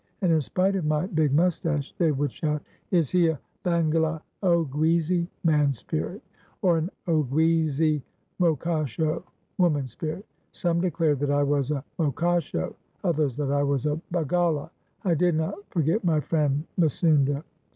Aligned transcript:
"and, 0.23 0.31
in 0.31 0.41
spite 0.41 0.75
of 0.75 0.83
my 0.83 1.05
big 1.05 1.31
mustache, 1.31 1.93
they 1.99 2.11
would 2.11 2.31
shout, 2.31 2.63
"Is 2.89 3.11
he 3.11 3.27
a 3.27 3.39
hagala 3.63 4.19
oguizi 4.41 5.27
(man 5.43 5.71
spirit), 5.73 6.23
or 6.63 6.79
an 6.79 6.89
oguizi 7.07 8.01
mokasho 8.39 9.21
(woman 9.59 9.85
spirit)?" 9.85 10.25
Some 10.49 10.81
declared 10.81 11.19
that 11.19 11.29
I 11.29 11.43
was 11.43 11.69
a 11.69 11.83
mokasho, 11.99 12.73
others 13.03 13.37
that 13.37 13.51
I 13.51 13.61
was 13.61 13.85
a 13.85 14.01
hagala. 14.11 14.71
I 15.03 15.13
did 15.13 15.35
not 15.35 15.53
forget 15.69 16.03
my 16.03 16.19
friend 16.19 16.63
Misounda. 16.79 17.43